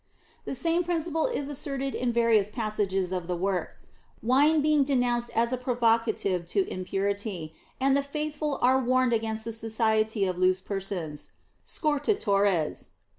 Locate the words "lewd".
10.39-10.63